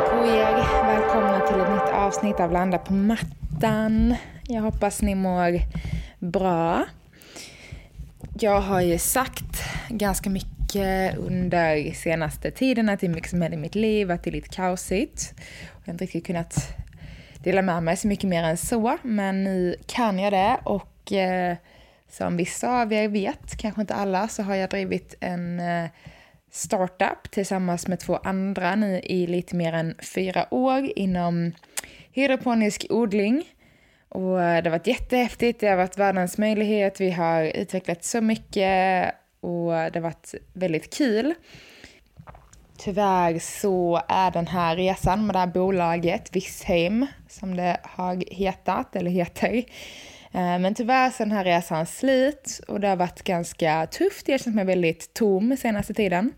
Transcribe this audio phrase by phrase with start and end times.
[0.00, 0.86] På er!
[0.86, 4.14] Välkomna till ett nytt avsnitt av Landa på mattan.
[4.48, 5.60] Jag hoppas ni mår
[6.18, 6.84] bra.
[8.40, 13.58] Jag har ju sagt ganska mycket under senaste tiden att det är mycket som händer
[13.58, 15.34] i mitt liv, att det är lite kaosigt.
[15.72, 16.76] Jag har inte riktigt kunnat
[17.42, 21.56] dela med mig så mycket mer än så, men nu kan jag det och eh,
[22.10, 25.90] som vissa av er vet, kanske inte alla, så har jag drivit en eh,
[26.50, 31.52] startup tillsammans med två andra nu i lite mer än fyra år inom
[32.12, 33.44] hydroponisk odling.
[34.08, 39.14] Och det har varit jättehäftigt, det har varit världens möjlighet, vi har utvecklat så mycket
[39.40, 41.34] och det har varit väldigt kul.
[42.78, 48.96] Tyvärr så är den här resan med det här bolaget, Vissheim, som det har hetat,
[48.96, 49.64] eller heter,
[50.32, 54.28] Eh, men tyvärr så är den här resan slut och det har varit ganska tufft.
[54.28, 56.32] Jag känner mig väldigt tom senaste tiden.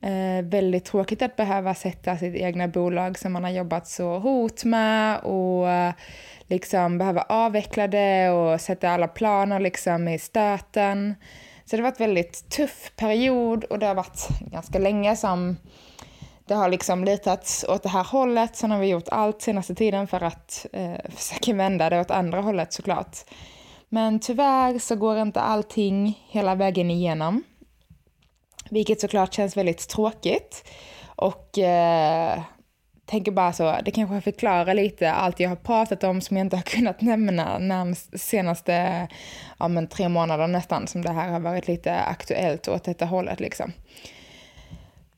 [0.00, 4.64] Eh, väldigt tråkigt att behöva sätta sitt egna bolag som man har jobbat så hårt
[4.64, 5.92] med och eh,
[6.46, 11.14] liksom behöva avveckla det och sätta alla planer liksom i stöten.
[11.64, 15.56] Så det har varit en väldigt tuff period och det har varit ganska länge som
[16.46, 18.56] det har liksom litats åt det här hållet.
[18.56, 22.40] Sen har vi gjort allt senaste tiden för att eh, försöka vända det åt andra
[22.40, 23.18] hållet såklart.
[23.88, 27.42] Men tyvärr så går inte allting hela vägen igenom.
[28.70, 30.64] Vilket såklart känns väldigt tråkigt.
[31.16, 32.42] Och eh,
[33.06, 36.56] tänker bara så, det kanske förklarar lite allt jag har pratat om som jag inte
[36.56, 39.08] har kunnat nämna närmast senaste
[39.58, 43.40] ja, men tre månader nästan som det här har varit lite aktuellt åt detta hållet
[43.40, 43.72] liksom.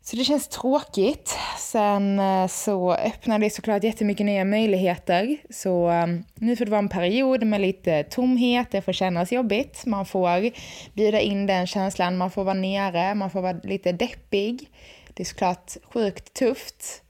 [0.08, 1.38] Så det känns tråkigt.
[1.58, 5.36] Sen eh, så öppnar det såklart jättemycket nya möjligheter.
[5.50, 9.86] Så ehm, nu får det vara en period med lite tomhet, det får kännas jobbigt.
[9.86, 10.50] Man får
[10.94, 14.70] bjuda in den känslan, man får vara nere, man får vara lite deppig.
[15.14, 17.02] Det är såklart sjukt tufft.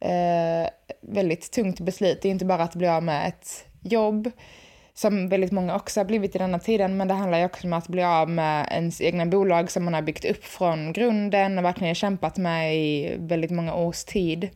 [0.00, 2.22] Eh, väldigt tungt beslut.
[2.22, 4.30] Det är inte bara att bli av med ett jobb
[5.00, 7.72] som väldigt många också har blivit i denna tiden, men det handlar ju också om
[7.72, 11.64] att bli av med ens egna bolag som man har byggt upp från grunden och
[11.64, 14.48] verkligen kämpat med i väldigt många års tid.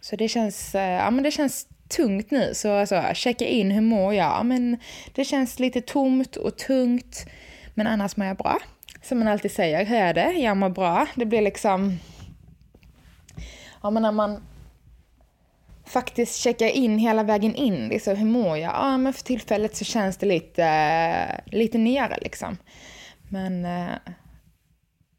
[0.00, 3.80] Så det känns, eh, ja men det känns tungt nu, så alltså, checka in hur
[3.80, 4.46] mår jag?
[4.46, 4.76] Men
[5.14, 7.26] det känns lite tomt och tungt,
[7.74, 8.58] men annars mår jag bra.
[9.02, 10.32] Som man alltid säger, hur är det?
[10.32, 11.06] Jag mår bra.
[11.14, 11.98] Det blir liksom,
[13.82, 14.42] ja men när man
[15.88, 17.88] faktiskt checka in hela vägen in.
[17.88, 18.74] Liksom, hur mår jag?
[18.74, 22.56] Ja, men för tillfället så känns det lite, lite nere liksom.
[23.28, 23.94] Men eh,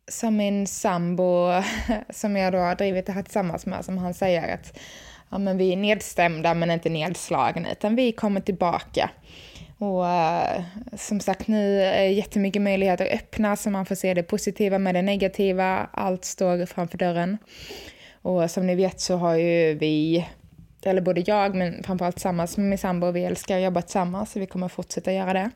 [0.08, 1.62] som min sambo,
[2.10, 4.80] som jag då har drivit det här tillsammans med, som han säger att
[5.30, 9.10] ja, men vi är nedstämda men inte nedslagna, utan vi kommer tillbaka.
[9.78, 10.64] Och uh,
[10.98, 15.02] som sagt, nu är jättemycket möjligheter öppna så man får se det positiva med det
[15.02, 15.90] negativa.
[15.94, 17.38] Allt står framför dörren.
[18.22, 20.26] Och som ni vet så har ju vi
[20.86, 24.40] eller både jag, men framförallt tillsammans med min sambo, vi älskar att jobba tillsammans, så
[24.40, 25.50] vi kommer fortsätta göra det.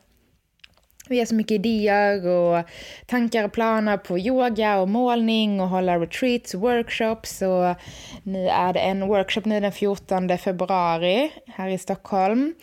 [1.08, 2.64] Vi har så mycket idéer och
[3.06, 7.42] tankar och planer på yoga och målning och hålla retreats och workshops.
[7.42, 7.76] Och
[8.22, 12.54] nu är det en workshop nu den 14 februari här i Stockholm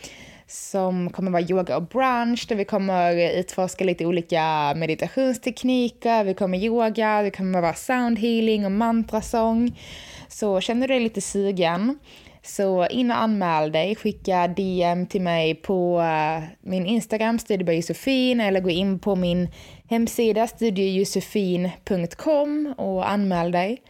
[0.48, 6.58] som kommer vara yoga och brunch där vi kommer utforska lite olika meditationstekniker, vi kommer
[6.58, 9.80] yoga, det kommer vara sound healing och mantrasång.
[10.28, 12.00] Så känner du dig lite sugen
[12.44, 18.60] så in och anmäl dig, skicka DM till mig på eh, min Instagram, studiebojosefin, eller
[18.60, 19.50] gå in på min
[19.90, 23.82] hemsida studiejosefin.com och anmäl dig.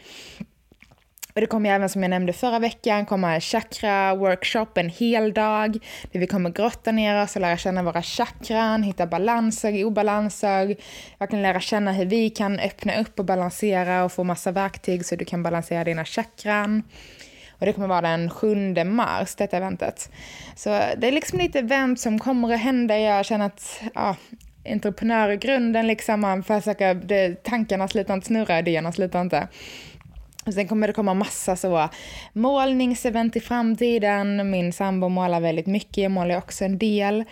[1.33, 5.77] Och det kommer även som jag nämnde förra veckan komma en chakra-workshop en hel dag
[6.11, 10.75] där vi kommer grotta ner oss och lära känna våra chakran, hitta balanser, obalanser,
[11.19, 15.15] verkligen lära känna hur vi kan öppna upp och balansera och få massa verktyg så
[15.15, 16.83] du kan balansera dina chakran.
[17.61, 20.11] Och det kommer vara den 7 mars, detta eventet.
[20.55, 22.99] Så det är liksom lite event som kommer att hända.
[22.99, 24.15] Jag känner att ja,
[24.65, 29.47] entreprenörgrunden liksom, man försöker, det, tankarna slutar inte snurra, idéerna slutar inte.
[30.45, 31.89] Och sen kommer det komma massa så
[32.33, 34.51] målningsevent i framtiden.
[34.51, 37.23] Min sambo målar väldigt mycket, jag målar också en del.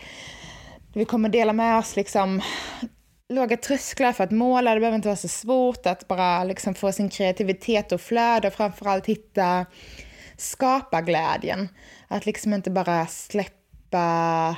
[0.93, 2.41] Vi kommer dela med oss liksom
[3.29, 4.73] låga trösklar för att måla.
[4.73, 8.53] Det behöver inte vara så svårt att bara liksom få sin kreativitet och flöda och
[8.53, 9.65] framförallt hitta
[10.39, 11.69] Skapa glädjen.
[12.07, 14.55] Att liksom inte bara släppa,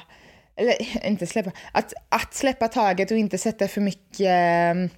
[0.55, 4.97] eller inte släppa, att, att släppa taget och inte sätta för mycket eh,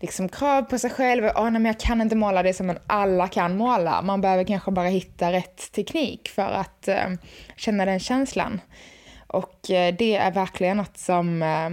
[0.00, 1.24] liksom krav på sig själv.
[1.24, 4.02] Oh, nej, men jag kan inte måla det som alla kan måla.
[4.02, 7.08] Man behöver kanske bara hitta rätt teknik för att eh,
[7.56, 8.60] känna den känslan.
[9.26, 11.68] Och eh, det är verkligen något som eh,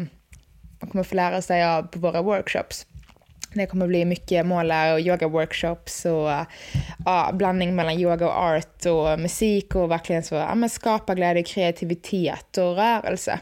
[0.79, 2.85] man kommer få lära sig av på våra workshops.
[3.53, 6.45] Det kommer bli mycket målar och yoga-workshops och
[7.05, 11.43] ja, blandning mellan yoga och art och musik och verkligen så, ja, men skapa glädje,
[11.43, 13.39] kreativitet och rörelse.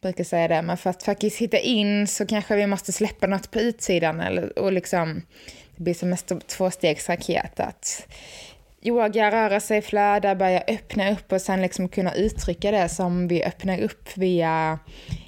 [0.00, 3.26] Jag brukar säga det, men för att faktiskt hitta in så kanske vi måste släppa
[3.26, 5.22] något på utsidan eller, och liksom,
[5.76, 8.06] det blir som en tvåstegsraket att
[8.82, 13.44] yoga, röra sig, flöda, börja öppna upp och sen liksom kunna uttrycka det som vi
[13.44, 14.78] öppnar upp via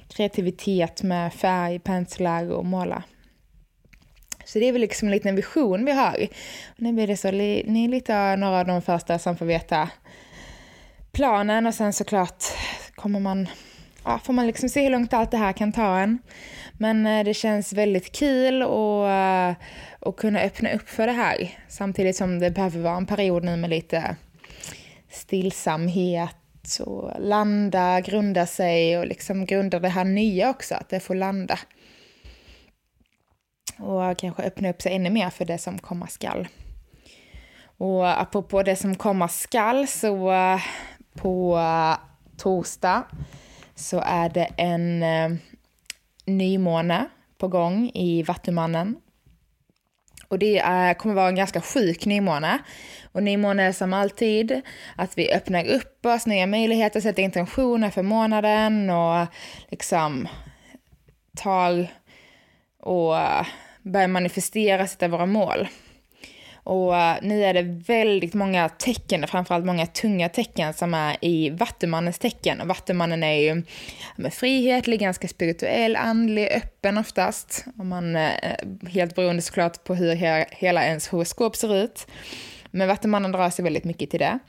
[0.07, 3.03] kreativitet med färg, penslar och måla.
[4.51, 6.27] Så det är väl liksom en liten vision vi har.
[6.67, 9.89] Och nu blir det så, ni är lite några av de första som får veta
[11.11, 12.43] planen och sen såklart
[12.95, 13.47] kommer man,
[14.03, 16.19] ja, får man liksom se hur långt allt det här kan ta en.
[16.73, 19.53] Men eh, det känns väldigt kul och, eh,
[19.99, 21.57] och kunna öppna upp för det här.
[21.67, 24.15] Samtidigt som det behöver vara en period nu med lite
[25.09, 31.15] stillsamhet och landa, grunda sig och liksom grunda det här nya också, att det får
[31.15, 31.59] landa.
[33.77, 36.47] Och kanske öppna upp sig ännu mer för det som komma skall.
[37.77, 40.61] Och apropå det som komma skall så eh,
[41.13, 41.97] på eh,
[42.37, 43.03] torsdag
[43.75, 45.31] så är det en eh,
[46.25, 47.05] nymåne
[47.37, 48.95] på gång i Vattumannen.
[50.27, 52.59] Och det är, kommer vara en ganska sjuk nymåne.
[53.11, 54.61] Och nymåne är som alltid
[54.95, 59.27] att vi öppnar upp oss, nya möjligheter, sätter intentioner för månaden och
[59.69, 60.27] liksom
[61.37, 61.87] tar
[62.81, 63.45] och eh,
[63.81, 65.67] börja manifestera, sätta våra mål.
[66.63, 71.49] Och eh, nu är det väldigt många tecken, framförallt många tunga tecken som är i
[71.49, 72.61] Vattumannens tecken.
[72.61, 73.63] Och Vattumannen är ju
[74.15, 77.65] med frihetlig, ganska spirituell, andlig, öppen oftast.
[77.77, 78.31] Och man eh,
[78.87, 80.15] helt beroende såklart på hur
[80.55, 82.07] hela ens horoskop ser ut.
[82.71, 84.39] Men Vattumannen drar sig väldigt mycket till det.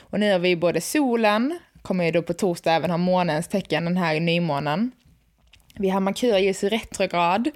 [0.00, 3.84] Och nu har vi både solen, kommer ju då på torsdag även ha månens tecken,
[3.84, 4.92] den här nymånen.
[5.78, 7.50] Vi har Merkurius i retrograd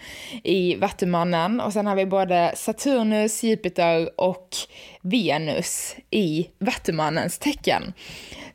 [0.44, 4.48] i Vattumannen och sen har vi både Saturnus, Jupiter och
[5.02, 7.92] Venus i Vattumannens tecken.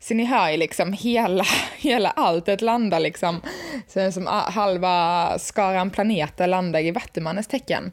[0.00, 1.44] Så ni hör ju liksom hela,
[1.78, 3.40] hela alltet landar liksom,
[3.88, 7.92] så som ah, halva skaran planeter landar i Vattumannens tecken.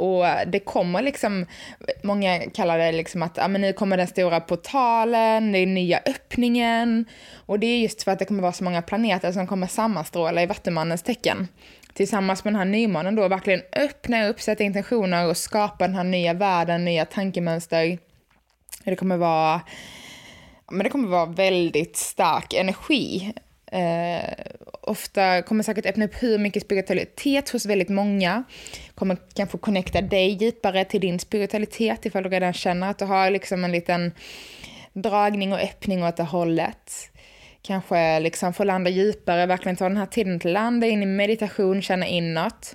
[0.00, 1.46] Och det kommer liksom,
[2.02, 6.00] många kallar det liksom att ja, men nu kommer den stora portalen, det är nya
[6.06, 7.04] öppningen.
[7.46, 10.42] Och det är just för att det kommer vara så många planeter som kommer sammanstråla
[10.42, 11.48] i Vattumannens tecken.
[11.92, 16.04] Tillsammans med den här nymånen då verkligen öppna upp, sätta intentioner och skapa den här
[16.04, 17.98] nya världen, nya tankemönster.
[18.84, 19.60] Det kommer vara
[20.72, 23.32] men det kommer vara väldigt stark energi
[23.72, 24.34] Eh,
[24.82, 28.44] ofta kommer säkert öppna upp hur mycket spiritualitet hos väldigt många.
[28.94, 33.30] Kommer kanske connecta dig djupare till din spiritualitet ifall du redan känner att du har
[33.30, 34.12] liksom en liten
[34.92, 36.92] dragning och öppning åt det hållet.
[37.62, 41.06] Kanske liksom få landa djupare, verkligen ta den här tiden till att landa in i
[41.06, 42.74] meditation, känna inåt.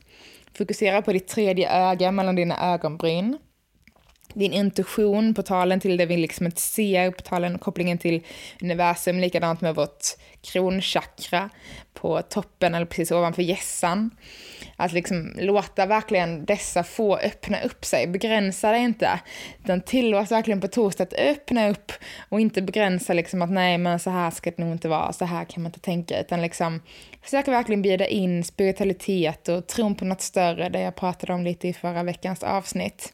[0.58, 3.38] Fokusera på ditt tredje öga mellan dina ögonbryn
[4.36, 8.22] din intuition, på talen till det vi liksom inte ser, på talen kopplingen till
[8.62, 10.06] universum, likadant med vårt
[10.42, 11.50] kronchakra
[11.94, 14.12] på toppen eller precis ovanför gässan.
[14.76, 19.20] Att liksom låta verkligen dessa få öppna upp sig, begränsa det inte.
[19.64, 21.92] Utan tillåt verkligen på torsdag att öppna upp
[22.30, 25.26] och inte begränsa liksom att nej men så här ska det nog inte vara, så
[25.26, 26.22] här kan man inte tänka.
[26.22, 26.82] Utan liksom
[27.22, 31.68] försöka verkligen bjuda in spiritualitet och tron på något större, det jag pratade om lite
[31.68, 33.14] i förra veckans avsnitt.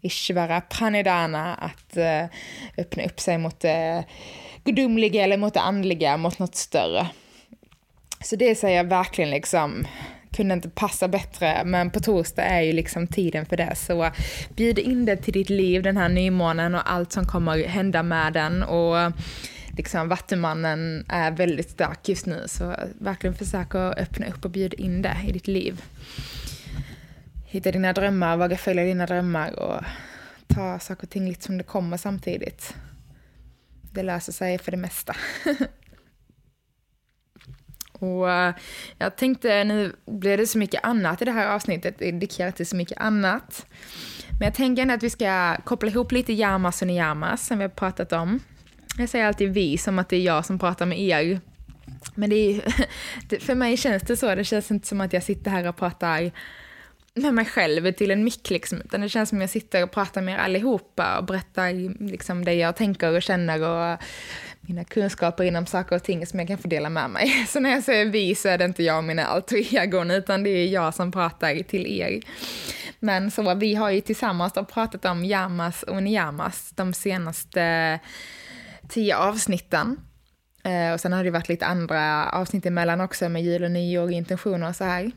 [0.00, 2.24] Ishvara pranidana, att eh,
[2.78, 4.04] öppna upp sig mot det
[4.64, 7.08] gudomliga eller mot det andliga, mot något större.
[8.20, 9.86] Så det säger jag verkligen liksom,
[10.36, 13.74] kunde inte passa bättre, men på torsdag är ju liksom tiden för det.
[13.76, 14.10] Så
[14.56, 18.32] bjud in det till ditt liv, den här nymånen och allt som kommer hända med
[18.32, 18.62] den.
[18.62, 19.12] Och
[19.76, 24.76] liksom Vattumannen är väldigt stark just nu, så verkligen försök att öppna upp och bjuda
[24.76, 25.82] in det i ditt liv
[27.50, 29.84] hitta dina drömmar, våga följa dina drömmar och
[30.46, 32.74] ta saker och ting lite som det kommer samtidigt.
[33.92, 35.16] Det löser sig för det mesta.
[38.00, 38.54] Och eh,
[38.98, 42.76] jag tänkte, nu blev det så mycket annat i det här avsnittet, dedikerat till så
[42.76, 43.66] mycket annat.
[44.38, 47.64] Men jag tänker ändå att vi ska koppla ihop lite Yamas och Niyamas som vi
[47.64, 48.40] har pratat om.
[48.98, 51.40] Jag säger alltid vi som att det är jag som pratar med er.
[52.14, 52.62] Men det är,
[53.40, 56.30] för mig känns det så, det känns inte som att jag sitter här och pratar
[57.14, 60.22] med mig själv till en mick liksom, utan det känns som jag sitter och pratar
[60.22, 61.72] med er allihopa och berättar
[62.04, 63.98] liksom det jag tänker och känner och
[64.60, 67.28] mina kunskaper inom saker och ting som jag kan få dela med mig.
[67.48, 70.42] Så när jag säger vi så är det inte jag och mina alter egon, utan
[70.42, 72.20] det är jag som pratar till er.
[73.00, 77.98] Men så vi har ju tillsammans pratat om Yamas och Niyamas de senaste
[78.88, 79.96] tio avsnitten.
[80.64, 84.10] Eh, och sen har det varit lite andra avsnitt emellan också med jul och nyår,
[84.10, 85.12] intentioner och så här.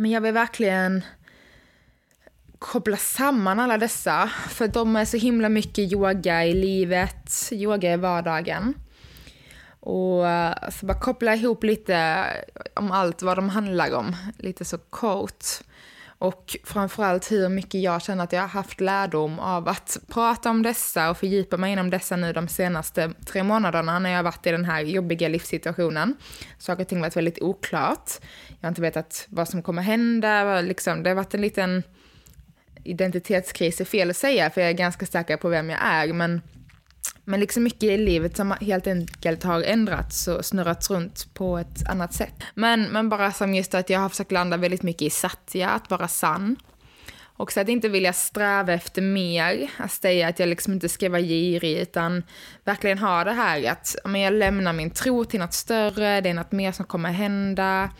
[0.00, 1.04] Men jag vill verkligen
[2.58, 7.96] koppla samman alla dessa, för de är så himla mycket yoga i livet, yoga i
[7.96, 8.74] vardagen.
[9.80, 12.26] Och eh, så bara koppla ihop lite
[12.74, 15.44] om allt vad de handlar om, lite så kort.
[16.20, 20.62] Och framförallt hur mycket jag känner att jag har haft lärdom av att prata om
[20.62, 24.46] dessa och fördjupa mig inom dessa nu de senaste tre månaderna när jag har varit
[24.46, 26.16] i den här jobbiga livssituationen.
[26.58, 28.10] Saker och ting har varit väldigt oklart.
[28.48, 30.60] Jag har inte vetat vad som kommer hända.
[30.60, 31.82] Liksom, det har varit en liten
[32.84, 36.40] identitetskris, är fel att säga, för jag är ganska säker på vem jag är, men
[37.30, 41.88] men liksom mycket i livet som helt enkelt har ändrats och snurrats runt på ett
[41.88, 42.34] annat sätt.
[42.54, 45.90] Men, men bara som just att jag har försökt landa väldigt mycket i satya, att
[45.90, 46.56] vara sann.
[47.20, 51.08] Och så att inte vilja sträva efter mer, att säga att jag liksom inte ska
[51.08, 52.22] vara girig, utan
[52.64, 56.34] verkligen ha det här att men jag lämnar min tro till något större, det är
[56.34, 57.90] något mer som kommer hända.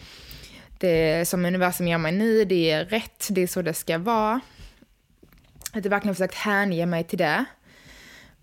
[0.78, 4.40] Det som universum ger mig nu, det är rätt, det är så det ska vara.
[5.72, 7.44] Att jag verkligen försökt hänge mig till det.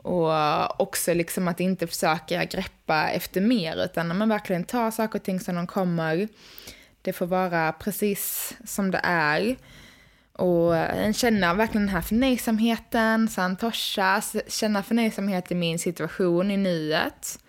[0.07, 4.91] Och eh, också liksom att inte försöka greppa efter mer, utan att man verkligen tar
[4.91, 6.27] saker och ting som de kommer.
[7.01, 9.55] Det får vara precis som det är.
[10.33, 17.39] Och eh, känna verkligen den här förnöjsamheten, santosha, känna förnöjsamhet i min situation i nuet.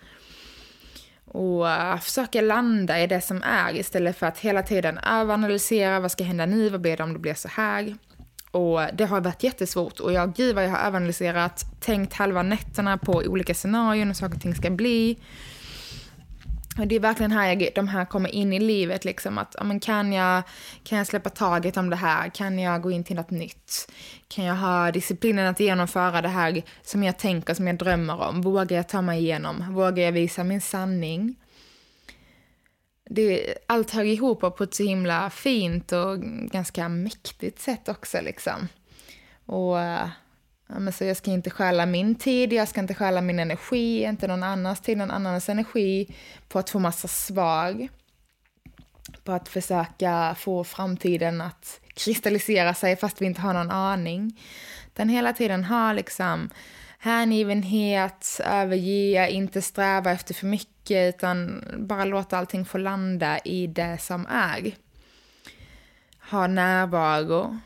[1.25, 6.13] Och eh, försöka landa i det som är istället för att hela tiden överanalysera, vad
[6.13, 7.97] ska hända nu, vad blir det om det blir så här?
[8.51, 12.99] Och det har varit jättesvårt och jag, gud vad jag har överanalyserat, tänkt halva nätterna
[12.99, 15.19] på olika scenarion och saker och ting ska bli.
[16.79, 19.81] Och det är verkligen här jag, de här kommer in i livet, liksom att men
[19.81, 20.43] kan, jag,
[20.85, 22.29] kan jag släppa taget om det här?
[22.29, 23.93] Kan jag gå in till något nytt?
[24.29, 28.43] Kan jag ha disciplinen att genomföra det här som jag tänker, som jag drömmer om?
[28.43, 29.75] Vågar jag ta mig igenom?
[29.75, 31.37] Vågar jag visa min sanning?
[33.11, 38.69] Det, allt hör ihop på ett så himla fint och ganska mäktigt sätt också liksom.
[39.47, 40.09] Och eh,
[40.69, 44.03] ja, men så jag ska inte stjäla min tid, jag ska inte stjäla min energi,
[44.03, 46.15] inte någon annans tid, någon annans energi
[46.49, 47.89] på att få massa svar.
[49.25, 54.41] På att försöka få framtiden att kristallisera sig fast vi inte har någon aning.
[54.93, 56.51] Den hela tiden har liksom
[57.09, 63.99] hängivenhet, överge, inte sträva efter för mycket utan bara låta allting få landa i det
[64.01, 64.73] som är.
[66.31, 67.59] Ha närvaro,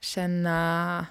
[0.00, 1.06] känna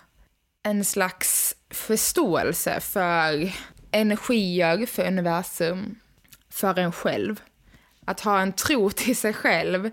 [0.63, 3.51] en slags förståelse för
[3.91, 5.99] energier, för universum,
[6.49, 7.41] för en själv.
[8.05, 9.91] Att ha en tro till sig själv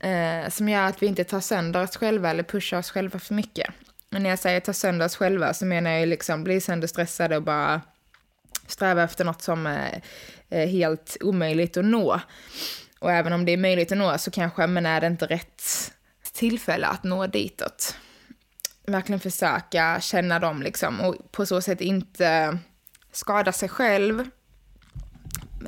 [0.00, 3.34] eh, som gör att vi inte tar sönder oss själva eller pushar oss själva för
[3.34, 3.74] mycket.
[4.10, 7.42] Men när jag säger ta sönder oss själva så menar jag liksom bli sönderstressade och
[7.42, 7.80] bara
[8.66, 10.02] sträva efter något som är,
[10.50, 12.20] helt omöjligt att nå.
[12.98, 15.92] Och även om det är möjligt att nå så kanske, men är det inte rätt
[16.32, 17.96] tillfälle att nå ditåt.
[18.86, 22.58] Verkligen försöka känna dem liksom och på så sätt inte
[23.12, 24.28] skada sig själv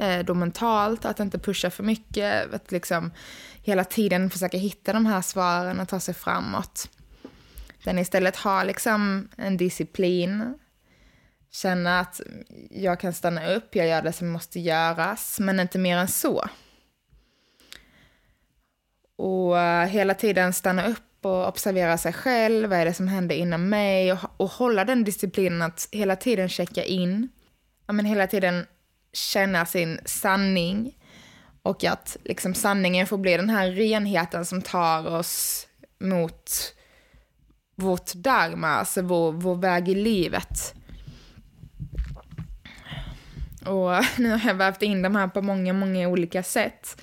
[0.00, 3.10] eh, då mentalt, att inte pusha för mycket, att liksom
[3.62, 6.88] hela tiden försöka hitta de här svaren och ta sig framåt.
[7.84, 10.58] Den istället har liksom en disciplin,
[11.50, 12.20] känna att
[12.70, 16.48] jag kan stanna upp, jag gör det som måste göras, men inte mer än så.
[19.16, 23.36] Och eh, hela tiden stanna upp och observera sig själv, vad är det som händer
[23.36, 24.12] inom mig?
[24.12, 27.28] Och, och hålla den disciplinen att hela tiden checka in,
[27.86, 28.66] ja, men hela tiden
[29.12, 30.96] känna sin sanning.
[31.62, 35.66] Och att liksom sanningen får bli den här renheten som tar oss
[35.98, 36.74] mot
[37.80, 40.74] vårt dharma, alltså vår, vår väg i livet.
[43.66, 47.02] Och nu har jag vävt in de här på många, många olika sätt.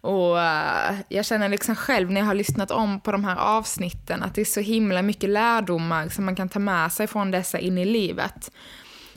[0.00, 4.22] Och eh, jag känner liksom själv när jag har lyssnat om på de här avsnitten
[4.22, 7.58] att det är så himla mycket lärdomar som man kan ta med sig från dessa
[7.58, 8.50] in i livet.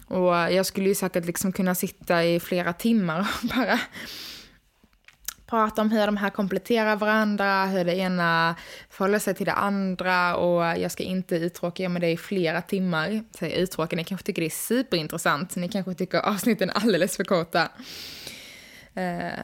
[0.06, 3.80] Och jag skulle ju säkert liksom kunna sitta i flera timmar och bara
[5.48, 8.56] prata om hur de här kompletterar varandra, hur det ena
[8.90, 12.62] förhåller sig till det andra och jag ska inte uttråka er med det i flera
[12.62, 13.24] timmar.
[13.32, 17.24] Säg uttråka, ni kanske tycker det är superintressant, ni kanske tycker avsnitten är alldeles för
[17.24, 17.70] korta.
[18.94, 19.40] Eh,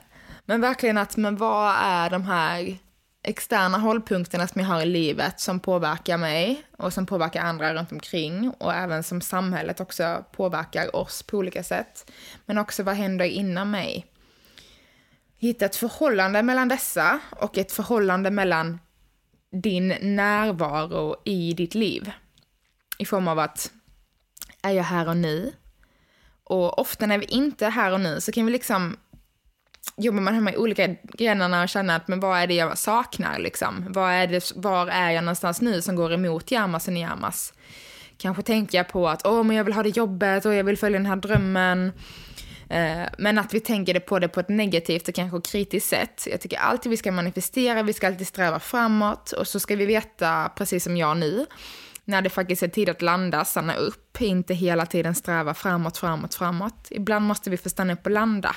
[0.45, 2.77] men verkligen att, men vad är de här
[3.23, 7.91] externa hållpunkterna som jag har i livet som påverkar mig och som påverkar andra runt
[7.91, 12.11] omkring och även som samhället också påverkar oss på olika sätt.
[12.45, 14.05] Men också vad händer inom mig?
[15.43, 18.79] Hitta ett förhållande mellan dessa och ett förhållande mellan
[19.51, 22.11] din närvaro i ditt liv.
[22.97, 23.71] I form av att,
[24.61, 25.53] är jag här och nu?
[26.43, 28.97] Och ofta när vi inte är här och nu så kan vi liksom
[29.97, 33.39] jobbar man hemma i olika grenarna och känner att men vad är det jag saknar
[33.39, 33.85] liksom?
[33.89, 37.53] Vad är det, var är jag någonstans nu som går emot Yamas och Niyamas?
[38.17, 40.99] Kanske tänker på att åh, men jag vill ha det jobbet och jag vill följa
[40.99, 41.91] den här drömmen.
[42.69, 46.27] Eh, men att vi tänker på det på ett negativt och kanske kritiskt sätt.
[46.31, 49.85] Jag tycker alltid vi ska manifestera, vi ska alltid sträva framåt och så ska vi
[49.85, 51.45] veta, precis som jag nu,
[52.05, 56.35] när det faktiskt är tid att landa, stanna upp, inte hela tiden sträva framåt, framåt,
[56.35, 56.87] framåt.
[56.89, 58.55] Ibland måste vi få stanna upp och landa.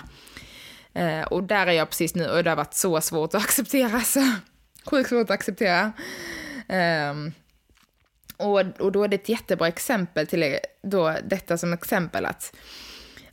[0.94, 4.00] Eh, och där är jag precis nu och det har varit så svårt att acceptera.
[4.00, 4.20] Så,
[4.90, 5.92] sjukt svårt att acceptera.
[6.68, 7.32] Ehm,
[8.36, 12.56] och, och då är det ett jättebra exempel till då, detta som exempel att,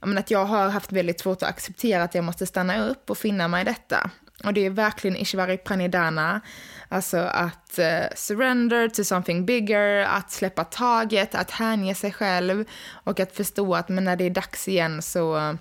[0.05, 3.17] men att jag har haft väldigt svårt att acceptera att jag måste stanna upp och
[3.17, 4.09] finna mig i detta.
[4.43, 6.41] Och det är verkligen Ishvari Pranidhana,
[6.89, 13.19] alltså att uh, surrender to something bigger, att släppa taget, att hänge sig själv och
[13.19, 15.57] att förstå att men när det är dags igen så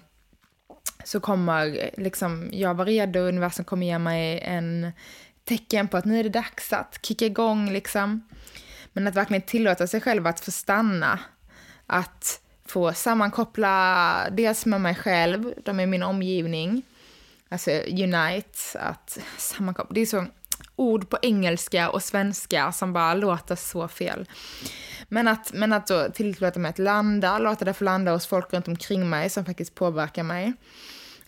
[1.04, 4.92] så kommer liksom, jag vara redo, universum kommer ge mig en
[5.44, 8.28] tecken på att nu är det dags att kicka igång liksom.
[8.92, 11.18] Men att verkligen tillåta sig själv att få stanna,
[11.86, 16.82] att få sammankoppla dels med mig själv, de är min omgivning,
[17.48, 20.26] alltså unite, att sammankoppla, det är så
[20.76, 24.28] ord på engelska och svenska som bara låter så fel.
[25.08, 28.52] Men att, men att då tillåta mig att landa, låta det få landa hos folk
[28.52, 30.52] runt omkring mig som faktiskt påverkar mig.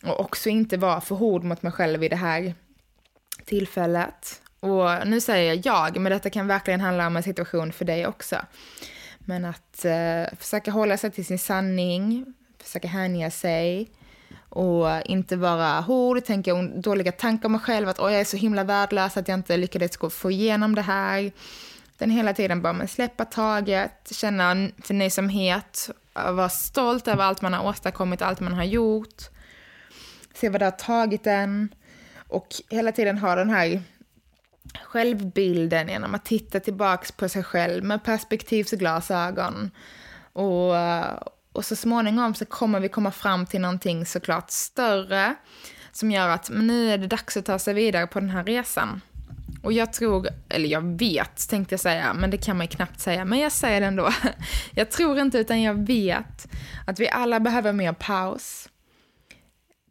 [0.03, 2.55] Och också inte vara för hård mot mig själv i det här
[3.45, 4.43] tillfället.
[4.61, 8.07] Och nu säger jag jag, men detta kan verkligen handla om en situation för dig
[8.07, 8.37] också.
[9.25, 12.27] Men att eh, försöka hålla sig till sin sanning,
[12.59, 13.91] försöka hänga sig
[14.49, 18.65] och inte vara hård, tänka dåliga tankar om mig själv, att jag är så himla
[18.65, 21.33] värdelös att jag inte lyckades få igenom det här.
[21.99, 27.69] Den hela tiden bara men släppa taget, känna förnöjsamhet, vara stolt över allt man har
[27.69, 29.31] åstadkommit, allt man har gjort
[30.35, 31.75] se vad det har tagit en
[32.29, 33.83] och hela tiden ha den här
[34.83, 39.71] självbilden genom att titta tillbaks på sig själv med perspektivsglasögon.
[40.33, 41.19] Och, eh,
[41.53, 45.35] och så småningom så kommer vi komma fram till någonting såklart större
[45.93, 48.45] som gör att men nu är det dags att ta sig vidare på den här
[48.45, 49.01] resan.
[49.63, 53.01] Och jag tror, eller jag vet tänkte jag säga, men det kan man ju knappt
[53.01, 54.11] säga, men jag säger det ändå.
[54.75, 56.47] Jag tror inte utan jag vet
[56.87, 58.69] att vi alla behöver mer paus.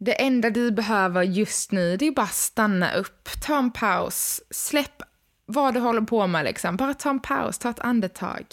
[0.00, 5.02] Det enda du behöver just nu, det är bara stanna upp, ta en paus, släpp
[5.46, 6.76] vad du håller på med liksom.
[6.76, 8.46] Bara ta en paus, ta ett andetag.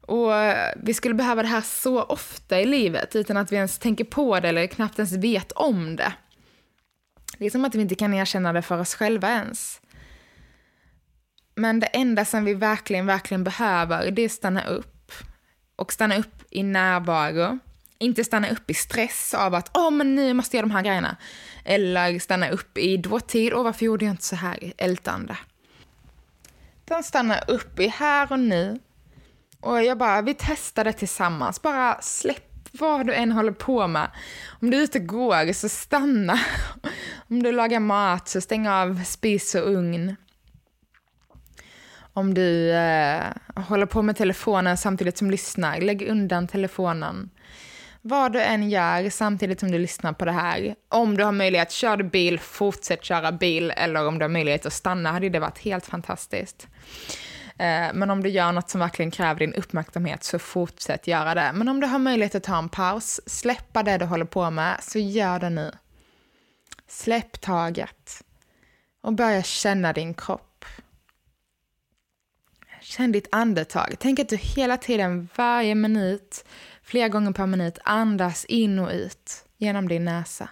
[0.00, 3.78] Och eh, vi skulle behöva det här så ofta i livet utan att vi ens
[3.78, 6.12] tänker på det eller knappt ens vet om det.
[7.38, 9.80] Det är som att vi inte kan erkänna det för oss själva ens.
[11.54, 15.12] Men det enda som vi verkligen, verkligen behöver, det är att stanna upp.
[15.76, 17.58] Och stanna upp i närvaro.
[17.98, 20.74] Inte stanna upp i stress av att åh, oh, men nu måste jag göra de
[20.74, 21.16] här grejerna.
[21.64, 25.36] Eller stanna upp i dåtid, åh, varför gjorde jag inte så här ältande.
[26.86, 28.80] Utan stanna upp i här och nu.
[29.60, 31.62] Och jag bara, vi testar det tillsammans.
[31.62, 34.10] Bara släpp vad du än håller på med.
[34.60, 36.40] Om du är ute och går, så stanna.
[37.28, 40.16] Om du lagar mat, så stäng av spis och ugn.
[42.12, 43.22] Om du eh,
[43.56, 47.30] håller på med telefonen samtidigt som lyssnar, lägg undan telefonen.
[48.06, 51.70] Vad du än gör samtidigt som du lyssnar på det här, om du har möjlighet,
[51.70, 55.38] kör du bil, fortsätt köra bil, eller om du har möjlighet att stanna hade det
[55.38, 56.68] varit helt fantastiskt.
[57.58, 61.52] Eh, men om du gör något som verkligen kräver din uppmärksamhet så fortsätt göra det.
[61.54, 64.76] Men om du har möjlighet att ta en paus, släppa det du håller på med,
[64.82, 65.72] så gör det nu.
[66.88, 68.22] Släpp taget
[69.02, 70.64] och börja känna din kropp.
[72.80, 73.94] Känn ditt andetag.
[73.98, 76.44] Tänk att du hela tiden, varje minut,
[76.84, 80.48] flera gånger per minut andas in och ut genom din näsa.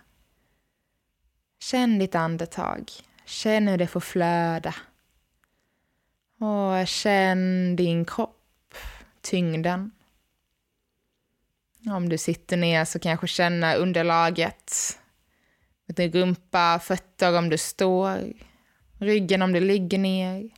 [1.60, 2.90] Känn ditt andetag.
[3.24, 4.74] Känn hur det får flöda.
[6.38, 8.74] Och känn din kropp,
[9.20, 9.90] tyngden.
[11.86, 14.98] Om du sitter ner så kanske känna underlaget.
[15.86, 18.32] Din rumpa, fötter om du står,
[18.98, 20.50] ryggen om du ligger ner.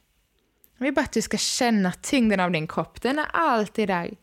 [0.79, 3.03] Jag vill bara att du ska känna tyngden av din kropp.
[3.03, 4.15] Den är alltid där.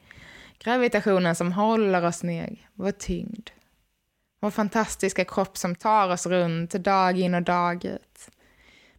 [0.63, 3.49] Gravitationen som håller oss ner, vår tyngd.
[4.39, 8.29] Vår fantastiska kropp som tar oss runt dag in och dag ut.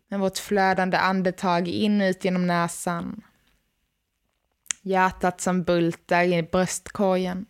[0.08, 3.22] Med vårt flödande andetag in och ut genom näsan.
[4.82, 7.46] Hjärtat som bultar i bröstkorgen.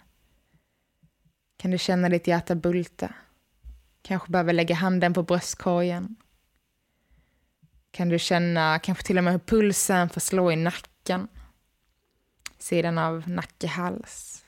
[1.56, 3.14] Kan du känna ditt hjärta bulta?
[4.02, 6.16] Kanske behöver lägga handen på bröstkorgen.
[7.90, 11.28] Kan du känna kanske till och med hur pulsen får slå i nacken?
[12.62, 14.44] Sidan av nacke-hals.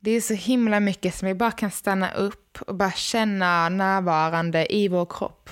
[0.00, 4.74] Det är så himla mycket som vi bara kan stanna upp och bara känna närvarande
[4.74, 5.50] i vår kropp.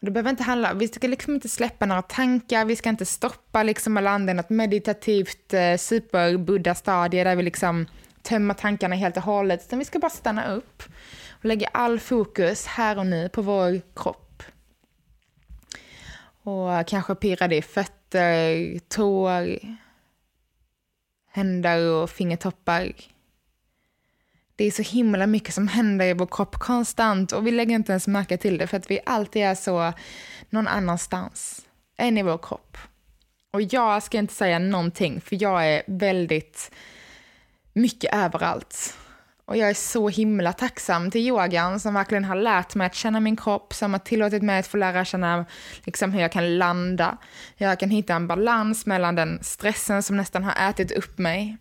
[0.00, 3.06] Och det behöver inte handla, vi ska liksom inte släppa några tankar, vi ska inte
[3.06, 7.86] stoppa liksom och landa i något meditativt eh, superbuddha-stadie där vi liksom
[8.22, 10.82] tömmer tankarna helt och hållet, utan vi ska bara stanna upp
[11.30, 14.21] och lägga all fokus här och nu på vår kropp.
[16.42, 19.58] Och kanske pirrade i fötter, tår,
[21.30, 22.92] händer och fingertoppar.
[24.56, 27.92] Det är så himla mycket som händer i vår kropp konstant och vi lägger inte
[27.92, 29.92] ens märke till det för att vi alltid är så
[30.50, 32.76] någon annanstans än i vår kropp.
[33.50, 36.70] Och jag ska inte säga någonting för jag är väldigt
[37.72, 38.98] mycket överallt.
[39.44, 43.20] Och jag är så himla tacksam till yogan som verkligen har lärt mig att känna
[43.20, 45.44] min kropp, som har tillåtit mig att få lära känna
[45.84, 47.16] liksom hur jag kan landa,
[47.56, 51.56] hur jag kan hitta en balans mellan den stressen som nästan har ätit upp mig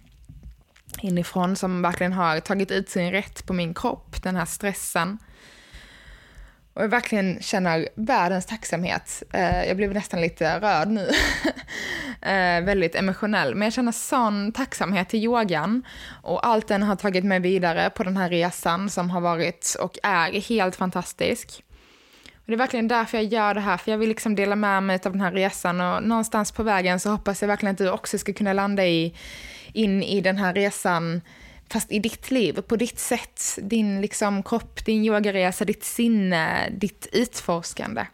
[1.02, 5.18] inifrån, som verkligen har tagit ut sin rätt på min kropp, den här stressen.
[6.74, 9.24] Och jag verkligen känner världens tacksamhet.
[9.34, 11.10] Eh, jag blev nästan lite rörd nu.
[12.24, 13.56] Eh, väldigt emotionell.
[13.56, 15.84] Men jag känner sån tacksamhet till yogan
[16.24, 19.98] och allt den har tagit mig vidare på den här resan som har varit och
[20.04, 21.64] är helt fantastisk.
[22.36, 24.84] Och det är verkligen därför jag gör det här, för jag vill liksom dela med
[24.84, 27.90] mig av den här resan och någonstans på vägen så hoppas jag verkligen att du
[27.90, 29.16] också ska kunna landa i,
[29.74, 31.22] in i den här resan
[31.72, 33.42] fast i ditt liv, på ditt sätt.
[33.62, 38.06] Din liksom kropp, din yogaresa, ditt sinne, ditt utforskande.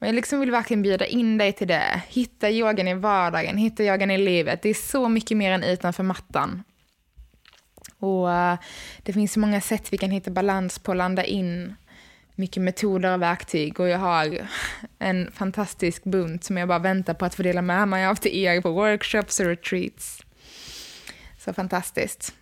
[0.00, 2.02] Och jag liksom vill verkligen bjuda in dig till det.
[2.08, 4.62] Hitta yogan i vardagen, hitta yogan i livet.
[4.62, 6.62] Det är så mycket mer än utanför mattan.
[7.98, 8.58] Och eh,
[9.02, 11.74] det finns så många sätt vi kan hitta balans på, landa in.
[12.34, 14.48] Mycket metoder och verktyg och jag har
[14.98, 18.36] en fantastisk bunt som jag bara väntar på att få dela med mig av till
[18.36, 20.22] er på workshops och retreats.
[21.38, 22.34] Så fantastiskt.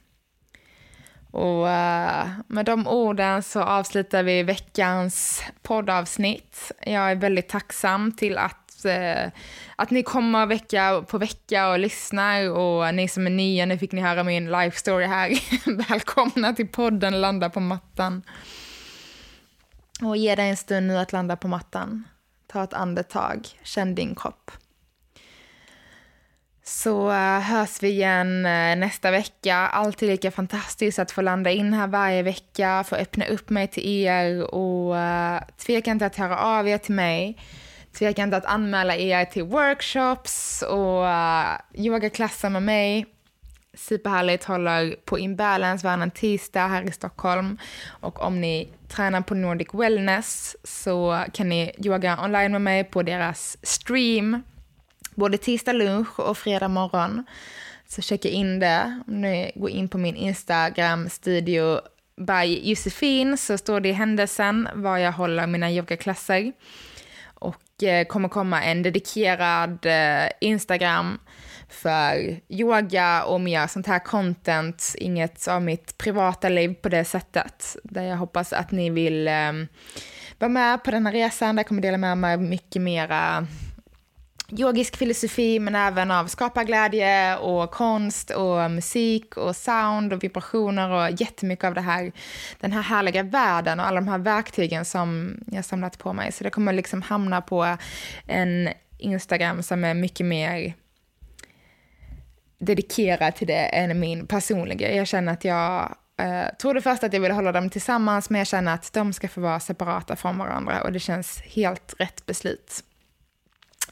[1.31, 6.73] Och uh, med de orden så avslutar vi veckans poddavsnitt.
[6.81, 9.31] Jag är väldigt tacksam till att, uh,
[9.77, 13.93] att ni kommer vecka på vecka och lyssnar och ni som är nya, nu fick
[13.93, 15.31] ni höra min life story här.
[15.89, 18.23] Välkomna till podden Landa på mattan.
[20.03, 22.05] Och ge dig en stund nu att landa på mattan.
[22.47, 24.51] Ta ett andetag, känn din kropp.
[26.69, 29.57] Så eh, hörs vi igen eh, nästa vecka.
[29.57, 33.87] Alltid lika fantastiskt att få landa in här varje vecka, få öppna upp mig till
[33.87, 37.37] er och eh, tveka inte att höra av er till mig.
[37.99, 41.05] Tveka inte att anmäla er till workshops och
[41.75, 43.07] yogaklasser med mig.
[43.75, 47.59] Superhärligt, håller på Imbalance varannan tisdag här i Stockholm.
[48.01, 53.03] Och om ni tränar på Nordic Wellness så kan ni yoga online med mig på
[53.03, 54.43] deras stream
[55.19, 57.25] både tisdag lunch och fredag morgon.
[57.89, 59.01] Så checka in det.
[59.07, 61.81] Om ni går in på min Instagram, studio
[62.17, 66.53] by Josefin, så står det i händelsen var jag håller mina yogaklasser.
[67.35, 71.19] Och eh, kommer komma en dedikerad eh, Instagram
[71.69, 77.77] för yoga och mer sånt här content, inget av mitt privata liv på det sättet.
[77.85, 79.53] Där jag hoppas att ni vill eh,
[80.39, 83.47] vara med på den här resan, där jag kommer dela med mig mycket mera
[84.53, 91.21] yogisk filosofi men även av skaparglädje och konst och musik och sound och vibrationer och
[91.21, 92.13] jättemycket av det här,
[92.61, 96.33] den här härliga världen och alla de här verktygen som jag samlat på mig.
[96.33, 97.77] Så det kommer liksom hamna på
[98.27, 100.75] en Instagram som är mycket mer
[102.59, 104.95] dedikerad till det än min personliga.
[104.95, 108.47] Jag känner att jag eh, trodde först att jag ville hålla dem tillsammans men jag
[108.47, 112.85] känner att de ska få vara separata från varandra och det känns helt rätt beslut.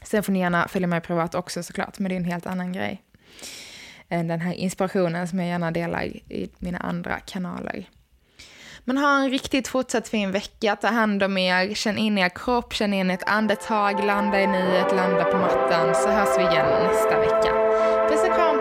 [0.03, 2.73] Sen får ni gärna följa mig privat också såklart, men det är en helt annan
[2.73, 3.03] grej.
[4.09, 7.89] Än den här inspirationen som jag gärna delar i mina andra kanaler.
[8.83, 12.73] Men ha en riktigt fortsatt fin vecka, ta hand om er, känn in er kropp,
[12.73, 17.19] känn in ett andetag, landa i nuet, landa på mattan, så hörs vi igen nästa
[17.19, 17.53] vecka.
[18.09, 18.56] Puss och kram!